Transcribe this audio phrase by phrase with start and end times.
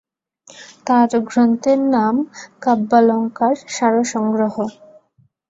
[0.87, 2.15] তাঁর গ্রন্থের নাম
[2.61, 4.55] কাব্যালঙ্কারসারসংগ্রহ।